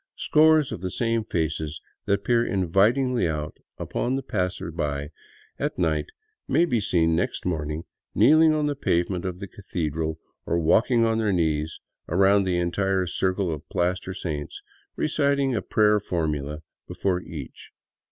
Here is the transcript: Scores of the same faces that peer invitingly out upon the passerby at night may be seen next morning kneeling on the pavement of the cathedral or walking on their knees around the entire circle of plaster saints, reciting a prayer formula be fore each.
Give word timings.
Scores 0.17 0.71
of 0.71 0.81
the 0.81 0.89
same 0.89 1.23
faces 1.23 1.79
that 2.05 2.23
peer 2.23 2.43
invitingly 2.43 3.27
out 3.27 3.57
upon 3.77 4.15
the 4.15 4.23
passerby 4.23 5.09
at 5.59 5.77
night 5.77 6.07
may 6.47 6.65
be 6.65 6.79
seen 6.79 7.15
next 7.15 7.45
morning 7.45 7.83
kneeling 8.15 8.51
on 8.51 8.65
the 8.65 8.75
pavement 8.75 9.25
of 9.25 9.37
the 9.37 9.47
cathedral 9.47 10.19
or 10.47 10.57
walking 10.57 11.05
on 11.05 11.19
their 11.19 11.31
knees 11.31 11.79
around 12.09 12.45
the 12.45 12.57
entire 12.57 13.05
circle 13.05 13.53
of 13.53 13.69
plaster 13.69 14.15
saints, 14.15 14.63
reciting 14.95 15.53
a 15.53 15.61
prayer 15.61 15.99
formula 15.99 16.63
be 16.87 16.95
fore 16.95 17.21
each. 17.21 17.69